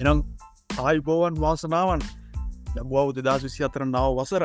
[0.00, 0.18] එනම්
[0.78, 2.02] ආයිබෝවන් වාසනාවන්
[2.74, 4.44] ලැබවාව දෙදස් විසි අතර නාව වසර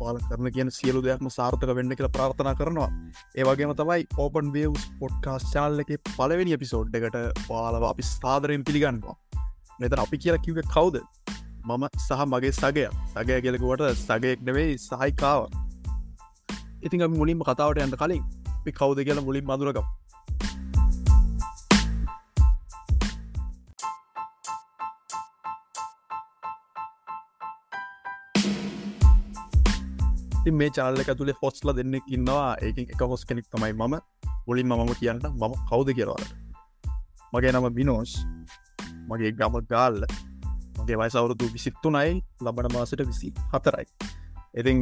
[0.00, 2.88] පාල කරන කියන සියලු දෙයක්ම සාර්ථක වෙන්න කියලා ප්‍රාර්ථනා කරනවා.
[3.36, 9.16] ඒවගේම තමයි ඕපන් වස් පොඩ්කාස් චාල්ල එක පලවෙනි එපිසෝඩ් එකට පාලව අපි ස්ථාදරයෙන් පිළිගන්නවා.
[9.80, 10.98] මෙත අපි කියලා කිව්ව කවුද?
[11.68, 12.86] මම සහ මගේ සගය.
[13.14, 15.40] සගය කියලකුවට සගයෙක් නෙවෙයි සහයිකාව
[16.82, 18.22] ඉතින් මුලින්ම කතාවට යන්න කලින්
[18.52, 19.99] අපි කවුද කියලා මුලින් මදුරකම්
[30.40, 32.56] ඉතින් මේ චාල්ල ඇතුළේ හොස්ල දෙන්නෙක් ඉන්නවා.
[32.64, 33.94] ඒක එක හොස් කෙනෙක් තමයි මම.
[34.46, 36.30] මුලින් මම කියන්න මම කවුද කියරවාට
[37.32, 38.12] මගේ නම බිනෝස්
[39.08, 40.00] මගේ ගම ගාල්ල.
[40.80, 43.86] මගේ වයිසවුරුදු විසිත්තුනයි ලබන මාසට විසි හතරයි
[44.54, 44.80] ඉතිං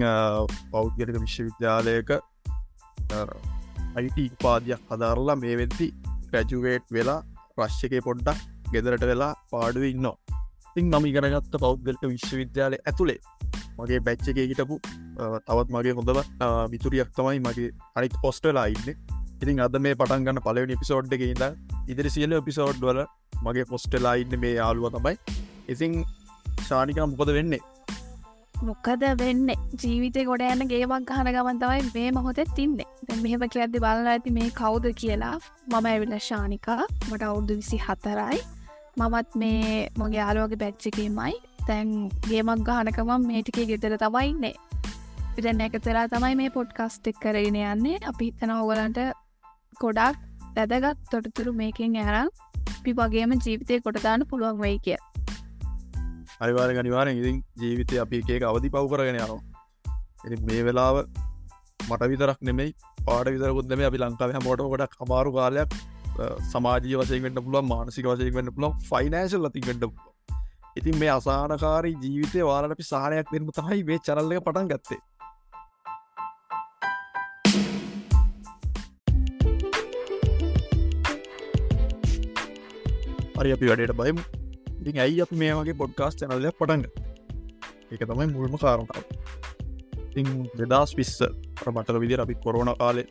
[0.73, 2.11] පෞද්ගලික විශ්වවිද්‍යාලයක
[3.99, 5.89] අයිට උපාදයක් හදාරලා මේ වෙද්දි
[6.33, 7.21] පැජුවේට් වෙලා
[7.57, 8.39] ප්‍රශ්්‍යකය පොඩ්ඩක්
[8.73, 10.17] ගෙදරට වෙලා පාඩුව ඉන්නවා.
[10.71, 13.21] ඉතින් නම ඉගෙනගත්ත පෞද්ගලික විශ්වවිද්‍යාලය ඇතුළේ
[13.79, 14.77] මගේ බැච්චක හිටපු
[15.19, 16.21] තවත් මගේ හොඳව
[16.75, 18.91] මිතුරියක් තමයි මගේ අනිත් පොස්ටලා ඉන්න.
[19.43, 21.43] ඉතින් අද මේ පටන් ගන්න පලවෙනි පිසෝඩ් එක ඉද
[21.93, 23.03] ඉදිරි සියල පිසෝඩ් වල
[23.47, 25.17] මගේ පොස්ටලා ඉන්න මේ යාලුව තමයි.
[25.75, 25.99] ඉසින්
[26.69, 27.63] ශානික මොකද වෙන්නේ?
[28.63, 29.51] මොකද වෙන්න?
[29.83, 32.79] ජීවිතය ගොඩ යන්න ගේමක් ගහන ගමන් තමයි මේ මහොතෙත් ඉන්න
[33.25, 35.35] මෙහෙම කියද්දි බලලා ඇති මේ කවුද කියලා.
[35.73, 36.83] මම ඇවිල ශානිකා.
[37.11, 38.41] මට අවුදු විසි හතරයි
[38.99, 41.35] මමත් මේ මගේ යාලුවගේ බැච්චකීමයි
[41.67, 41.91] තැන්
[42.29, 44.55] ගේමක් ගහනකමම් මේටිකේ ගෙතර තමයින්නේ
[45.39, 47.99] පිටැන් එකතරා තමයි මේ පොඩ්කස්ටෙක් කරගෙන යන්නේ.
[48.11, 48.97] අපි හිතන ඔගලන්ට
[49.81, 50.17] ගොඩක්
[50.55, 52.31] වැදගත් තොටතුරු මේකෙන් ඇරම්
[52.85, 54.97] පි වගේම ජීවිතය කොටදාන්න පුළුවන් වෙයි කිය
[56.41, 59.39] අනිවාර ගනිවාරෙන් ඉතින් ජීවිතය අපි එකක අවධි පව් කරගෙන යනවා.
[60.27, 60.99] එ මේ වෙලාව
[61.89, 62.73] මට විතරක් නෙමෙයි
[63.05, 65.77] පාට විතරකුත්දම අපි ලංකාව මොට ගොඩක් අමාරු කාලයක්
[66.53, 69.87] සමාජී වසයකට පුළුව මානසික වසය වන්න පුලො ෆයිනෑශල් ලතිකට
[70.77, 75.01] ඉතින් මේ අසානකාරී ජීවිතය වාලට අපි සාහනයක් දෙන්න තමයි මේ චරල්ලක පටන් ගත්තේ.
[83.39, 84.23] හරි අපි වැඩට බයමු
[84.81, 86.85] ඉතින් ඇයි අපි මේ වගේ පොඩ්කාස් චනල්ලයක් පටන්ග
[87.93, 89.05] ඒක තමයි මුල්ම කාරණාව.
[90.11, 90.29] ඉතින්
[90.61, 91.15] දෙදස් විස්ස
[91.61, 93.07] ප්‍රමටක විදිර අපි කොරෝණ කාලේ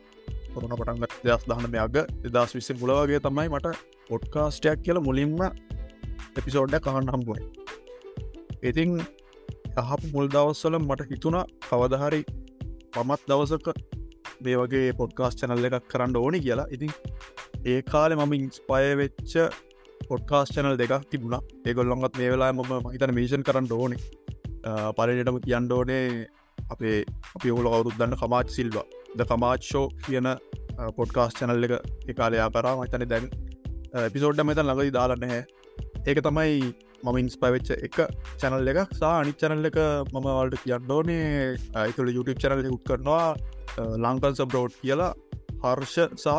[0.54, 3.76] කොරන පටන්ග දෙදස් දහන මෙයාග දෙදස් විස්ස මුලවගේ තමයි මට
[4.10, 5.38] පොඩ්කාස්ටයක් කියල මුලින්ම
[6.38, 7.44] එපිසෝඩ්ඩ කහන්න හම්බුවයි
[8.62, 8.98] ඉතින්
[9.76, 12.20] යහපු මුල් දවස්සල මට හිතුණා කවදහරි
[12.94, 13.68] පමත් දවසක
[14.44, 16.66] මේ වගේ පොඩ්කාස් චනල්ල එකක් කරන්න ඕනි කියලා.
[16.74, 16.92] ඉතින්
[17.64, 19.32] ඒ කාලෙ මම ඉන්ස්පය වෙච්ච
[20.10, 21.42] පොඩ්කාස් චනල් දෙකක් තිබුණා.
[21.68, 23.96] ඒගොල්ලොන්ගත් මේ වෙලා මම මහිතන මේෂන් කරන්න ඕනෙ.
[24.96, 26.04] පලනටම කියන්න ඕනේ
[26.74, 26.96] අපේ
[27.36, 28.86] අපි ඔහුල අවුරුද්දන්න කමාච් සිල්වා.
[29.18, 30.28] ද කමාච්ෂෝ කියන
[30.98, 31.74] පොඩ්කාස් චනල් එක
[32.10, 32.74] එකකාලයා කරා.
[32.80, 33.26] මතන දැන්
[34.08, 35.40] එපිසෝඩ්ඩ මෙත ළඟයි දාලන්නහැ
[36.08, 36.58] ඒක තමයි
[37.04, 37.96] මම ඉන්ස් පවෙච්ච එක
[38.40, 39.78] චැනල් එක සා අනි චැනල් එක
[40.14, 41.22] මම වල්ට කියන්න ඕනේ
[41.82, 43.26] ඇතුළ YouTube චැනල උත් කරනවා.
[44.04, 45.12] ලංකන්ස බ්‍රෝඩ් කියලා
[45.64, 46.38] හර්ෂ සහ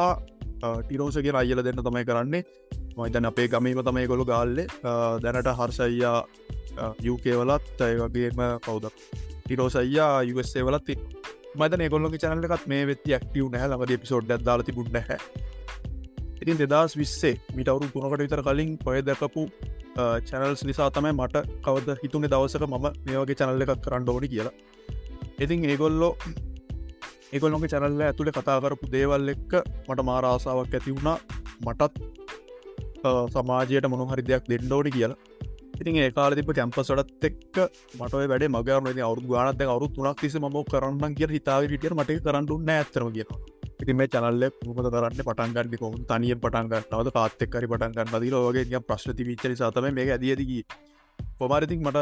[0.85, 2.43] ටිරෝසගෙන අයල දෙන්න තමයි කරන්නේ.
[2.97, 4.65] මයිතන අපේ ගමීම තමයි ගොළු ගාල්ලෙ
[5.23, 6.19] දැනට හර්ෂයියා
[7.01, 8.89] යුකේවලත් ඇය වගේම කවුද?
[9.43, 10.97] ටිරෝසයියා යුස්සේ වලත්
[11.55, 15.19] මතන ගොල්ලො චනලකත් මේ වෙති ක්ටව නෑ ලඟද පිසෝඩ් දාල තිබුණ හැ
[16.41, 19.41] ඉතින් දෙදස් විස්සේ මිටවරු තුනකට විතර කලින් පොය දැකපු
[20.23, 24.55] චැනල්ස් නිසා තමයි මට කවද හිතුනේ දවසක මම මේ වගේ චැනල්ල එකක් කරන්න ඕනි කියලා.
[25.39, 26.13] ඉතින් ඒගොල්ලෝ
[27.33, 29.51] ඒගොල්ලොගේ චැනල්ල ඇතුළේ කතා කරපු දේවල් එක්ක
[29.87, 31.17] මට මාරාසාාවක් ඇති වුණා.
[31.65, 31.93] මටත්
[33.35, 35.19] සමාජයට මොනහරි දෙයක් දෙන්නඩෝනි කියලා.
[35.81, 37.57] ඉතින් ඒකාල තිබ කැම්පසටත් එක්ක
[37.99, 42.73] මටව වැඩ මගරන අවරු ගානත අවරු තුනක් තිස ම කරන්න කිය හිතාව ටිය මට කරන්නන්න
[42.75, 43.29] ඇතරම කියෙන
[43.81, 45.21] ඉති මේ චනල්ල මුකද කරන්න?
[45.27, 50.59] පටන්ගන්න කොම තනිය පටන්ගන්න නවද පාත්තෙක්කරි පටන්ගන්න දී ලෝගේ ප්‍රශ්ති විචරි සතම මේ ඇදියදකි
[51.39, 51.99] පොමාරිතික් මට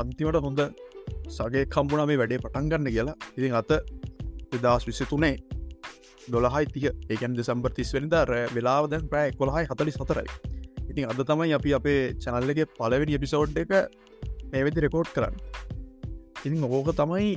[0.00, 0.62] අන්තිමට හොඳ
[1.36, 3.16] සගේ කම්පුුණ මේ වැඩේ පටන්ගන්න කියලා.
[3.38, 3.72] ඉතින් අත
[4.64, 5.34] දෙදස් විසි තුනේ
[6.32, 8.14] දොළහයි තිය ඒකන් දෙසම්බර් තිස් වෙනිද
[8.56, 10.54] වෙලාව දැන් ප්‍රෑ කොළහයි හතලි සතරයි
[10.90, 13.72] ඉතින් අද තමයි අපි අපේ චනල්ලගේ පලවෙනි එපිසෝඩ් එක
[14.52, 15.34] මේවෙදි රෙකෝඩ් කරන්න.
[16.38, 17.30] ඉතින් ඕක තමයි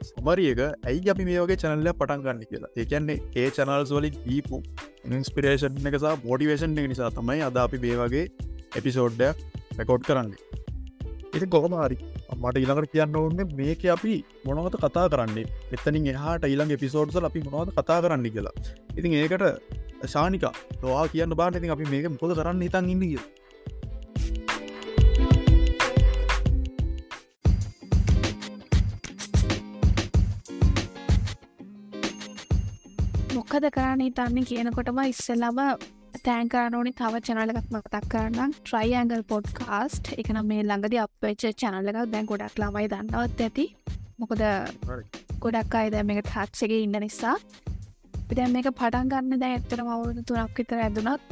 [0.00, 2.70] සමරියක ඇයි අපි මේ වගේ චනල්ල පටන් ගන්න කියලා?
[2.76, 4.62] ඒකන්නේ ඒ චනල්ස් වලින් දීපු
[5.10, 8.24] ඉන්ස්පිරේෂන් එකසා බෝඩිවේෂන් එක නිසා තමයි අද අපි මේ වගේ
[8.80, 9.44] එපිසෝඩ්ඩයක්
[9.80, 10.40] රෙකෝඩ් කරන්නේ.
[11.34, 11.98] ඉති කොහමාරි
[12.36, 14.14] මට ඉළඟට කියන්න ඕන්න මේක අපි
[14.44, 15.48] මොනවත කතා කරන්නේ?
[15.72, 18.56] එතනින් එහට ඉළඟ පිසෝඩ්සල් අපි මොනවද කතා කරන්න කියලා.
[18.96, 19.44] ඉතින් ඒකට
[20.06, 20.44] ශානික
[20.82, 23.20] ලවා කියන්න බාට ඉතින් අපි මේක මොද කරන්න හිතන් ඉන්න කිය
[33.34, 35.58] මොක්කද කරන්නේ තන්නේ කියනකොටම ඉස්සෙල්ලම
[36.26, 36.92] තෑන්කරන ඕනි.
[37.00, 43.44] තව චනලකත් මතක් කරන්න ට්‍රයිඇංගල් පොඩ්කාස්ට් එකන මේ ළඟද අපච්ච චනල්ලක දැන් ගොඩක් ළමයි දන්නවත්
[43.46, 43.66] ඇති.
[44.20, 44.42] මොකද
[45.44, 47.36] ගොඩක් අයි දැ මේක තාත්සගේ ඉන්න නිසා.
[48.28, 51.22] පිදැ මේක පටන් ගන්න දැ ඇත්තර මවුරුදු තුනක් විතර ඇදුනත්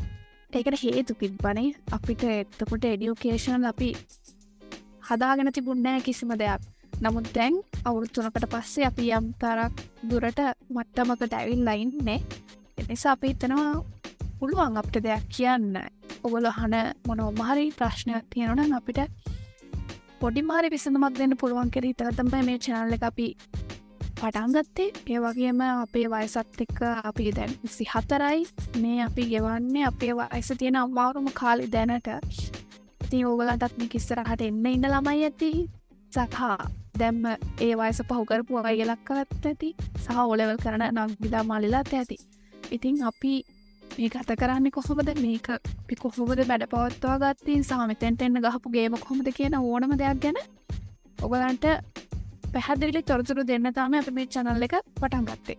[0.52, 1.68] ඒකට හේතු තිබ්බනේ.
[1.92, 3.90] අපිට එත්තකොට එඩියෝකේෂනල් අපි
[5.08, 6.72] හදාගෙන තිබුන්නෑ කිසිම දෙයක්.
[6.96, 7.54] නමුත් දැන්
[7.84, 9.74] අවුරුත්තුනකට පස්සේ අපි යම් තරක්
[10.10, 10.40] දුරට
[10.74, 12.20] මට්ටමකට ඇවිල් ලයින්නේ
[12.80, 13.72] එනිසා අපි හිතනවා
[14.40, 15.72] පුළුවන් අපට දෙයක් කියන්න.
[16.24, 16.74] ඔගොල හන
[17.08, 19.00] මොනෝ මහරි ප්‍රශ්නයක් තියෙනන අපිට
[20.20, 23.26] පොඩි මාරි විසඳමක් දෙන්න පුළුවන් කෙර හිතලතම්බයි මේ චනල්ල එක අපි
[24.18, 28.38] පටන්ගත්තේ ඒ වගේම අපේ වයසත් එක්ක අපි දැන් සිහතරයි.
[28.82, 32.08] මේ අපි ගෙවන්නේ අපේ වයස තියෙන අම්මාරුම කාලි දැනට.
[33.04, 35.50] ඉති ඕගලටත් මේ කිස්සරහට එන්න ඉන්න ළමයි ඇති
[36.12, 36.56] සකහා
[36.98, 37.26] දැම්ම
[37.60, 39.70] ඒ වයස පහුකරපු අයලක්කත් ඇති
[40.04, 42.16] සහ ඔලෙවල් කරන නම් විදා මලිලාත් ඇති.
[42.70, 43.34] ඉතින් අපි
[43.98, 45.10] මේ ගත කරන්න කොහොමද?
[45.24, 45.46] මේක
[45.88, 50.38] පි කොහොමද බැඩ පවත්වා ගත්තින් සාමතැන්ට එන්න ගහපු ගේම කොහොමද කියන ඕනම දෙයක් ගැන
[51.24, 51.64] ඔබලන්ට
[52.52, 55.58] පැහැදිලි තොරතුරු දෙන්න තාම අප මේ චනල්ල එක පටන් ගත්තේ.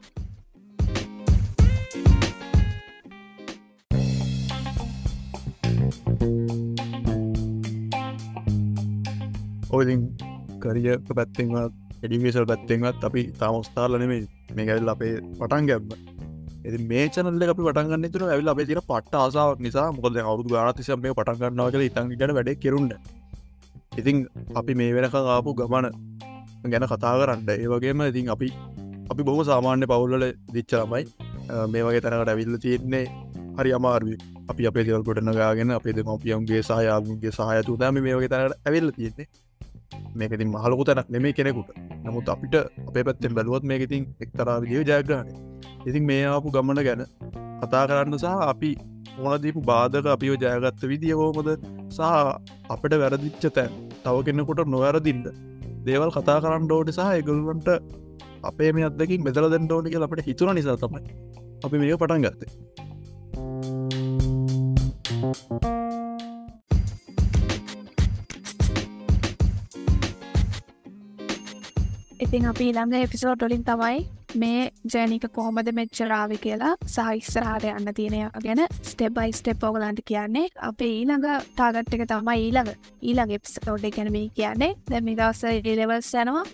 [9.78, 10.04] ඔයිලින්
[10.62, 14.22] කරිය පැත්තෙන්වත් එඩිවේසල් පැත්තෙන්වත් අපි තාමස්ථාලනෙමේ
[14.56, 16.17] මේකැවිල් අපේ පටන් ගැබ්ම
[16.68, 19.88] ඇති මේ චනල්ල අපි පටන්ගන්න තුර ඇවිල් අපේ තින පට්ට ආසාාවක් නිසා.
[19.98, 22.94] මොකද අවුදු ගානතිසම මේ පටන්ගන්නාව කළ ඉතන් ගැන වැඩ කෙරුන්ට
[24.00, 24.18] ඉතින්
[24.60, 25.88] අපි මේ වෙනක ආපු ගමන
[26.74, 27.50] ගැන කතා කරන්න.
[27.54, 28.48] ඒ වගේම ඉතින් අපි
[29.12, 30.26] අපි බොහම සාමාන්‍ය පවුල්ල
[30.56, 31.04] දිච්චලමයි.
[31.74, 33.06] මේ වගේ තැනකට ඇවිල්ල තියෙන්නේ
[33.58, 34.10] හරි අමාරුව
[34.52, 39.28] අපි අපේ දෙවල් ගොඩනගාගෙන අපේ දෙමපියන්ගේ සහයාගේ සහයතු දම මේ වගේ තැනට ඇවිල්ල තියෙන්නේ.
[40.22, 41.70] මේකතින් මහලකු තැනක් නෙමේ කෙනෙකුට.
[42.06, 42.56] නමුත් අපිට
[42.90, 45.28] අපේ පැත්තෙන් බැලුවත් මේක ඉතින් එක්තරා විදිිය ජයග්‍රහණ
[45.90, 47.04] ඉතින් මේ ආපු ගමන ගැන
[47.62, 48.72] කතා කරන්න සහ අපි
[49.26, 51.50] ඕනදීපු බාධක අපිෝ ජයගත්ත විදිිය හෝමද
[51.98, 52.02] සහ
[52.74, 53.72] අපට වැරදිච්ච තැන්
[54.04, 55.28] තව කෙන්නෙකුට නොවැරදින්ට
[55.88, 57.70] දේවල් කතා කරන්න ඩෝට සහ එකගුල්වන්ට
[58.50, 61.02] අපේ මේ අදකින් මෙදල දැන් ඩෝනික අපට හිතුර නිසා තමයි
[61.66, 62.52] අපි මේක පටන් ගත්තේ.
[72.20, 73.98] ඉතින් අපි ළඟ එපිසෝට් ොලින් තමයි
[74.36, 74.62] මේ
[74.94, 80.48] ජෑනික කොහොමද මෙච්චරාවි කියලා සහිස්සරහට යන්න තියෙනය ගැන ස්ටෙබයි ස්ටෙප් ඕගලන්ට කියන්නේ.
[80.62, 82.72] අපේ ඊළඟ ටාගට් එක තමයි ඊළඟ
[83.04, 84.74] ඊළඟ එපිසෝඩ් ගැන මේ කියන්නේ.
[84.90, 86.46] දැම දවස ඉලෙවල්ස් යනවා.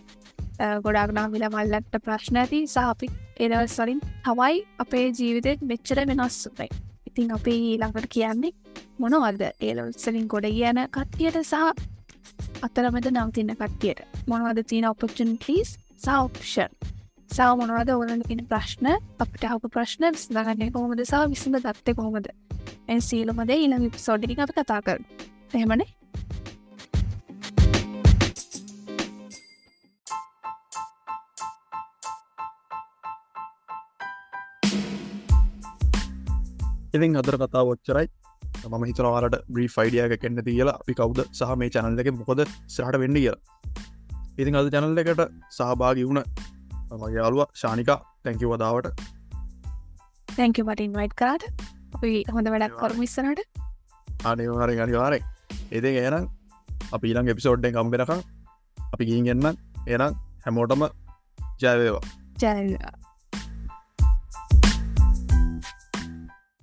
[0.81, 2.65] ගොඩක්නා විල මල්ලට ප්‍රශ්න ඇති.
[2.68, 6.69] සහපි එදවල් සලින් හවයි අපේ ජීවිතෙත් මෙච්චර වෙනස්සුතයි
[7.07, 8.51] ඉතින් අපේ ඊළඟට කියන්නේ
[9.00, 11.93] මොනවද ඒලොත්සලින් ගොඩ කියන කට්ටියට සහ
[12.63, 14.04] අතරමද නවතින්න කට්ටියට.
[14.31, 16.71] මොනවද තියෙන ඔපචන්ටස් සෞප්ෂන්
[17.30, 18.88] සව මොනවද ඕලන ඉන්න ප්‍රශ්න?
[19.24, 21.01] අපට හපු ප්‍රශ්න විසඳගන්නේ කොහොමද?
[21.04, 22.30] සහ විසඳ දත්ත කොහොමද
[22.88, 25.04] ඇ සීලමද ඊළඟ සොඩිනි අප කතා කර
[25.54, 25.89] එහෙමනේ?
[36.95, 38.07] ඉතින් අදර කතා ොච්චරයි
[38.63, 43.19] මම හිතනවාලට බ්‍රී ෆයිඩියක කෙන්න්න කියලා අපි කවුද සහ මේ චැනල් එක මොකද සහට වෙන්න
[43.19, 43.39] කියලා.
[44.39, 46.24] ඉතින් අද චැනල් එකට සහභාගි වුණ
[46.94, 49.06] මගේ යාලුව ශානිකා තැංකි වදාවට.
[50.27, 51.71] තැංක මට ඉන්වයිට් කරට.
[51.96, 53.41] අපි හොඳ වැඩක් කරම ඉස්සනට
[54.25, 55.20] අනිවාරෙන් අනිවාරෙ
[55.72, 56.25] එද ඒනම්
[56.91, 58.22] අපි ඊළං එපිසෝඩ්ඩෙන් කම්බෙනකම්
[58.93, 59.48] අපි ගීන් එන්න
[59.88, 60.86] එනම් හැමෝටම
[61.63, 62.03] ජයවේවා
[62.43, 63.02] ජයවා